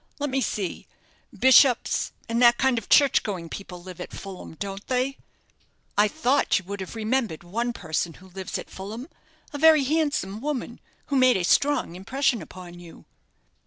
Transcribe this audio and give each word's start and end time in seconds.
Let 0.17 0.31
me 0.31 0.41
see, 0.41 0.87
bishops, 1.31 2.11
and 2.27 2.41
that 2.41 2.57
kind 2.57 2.79
of 2.79 2.89
church 2.89 3.21
going 3.21 3.49
people 3.49 3.83
live 3.83 4.01
at 4.01 4.11
Fulham, 4.11 4.55
don't 4.55 4.83
they?" 4.87 5.19
"I 5.95 6.07
thought 6.07 6.57
you 6.57 6.65
would 6.65 6.79
have 6.79 6.95
remembered 6.95 7.43
one 7.43 7.71
person 7.71 8.15
who 8.15 8.29
lives 8.29 8.57
at 8.57 8.71
Fulham 8.71 9.07
a 9.53 9.59
very 9.59 9.83
handsome 9.83 10.41
woman, 10.41 10.79
who 11.13 11.15
made 11.17 11.37
a 11.37 11.43
strong 11.43 11.95
impression 11.95 12.41
upon 12.41 12.79
you." 12.79 13.05